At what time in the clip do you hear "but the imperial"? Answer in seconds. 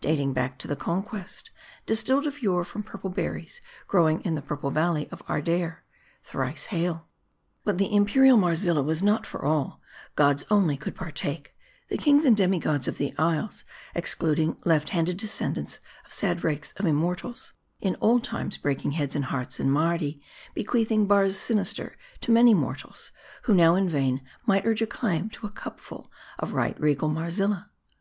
7.62-8.36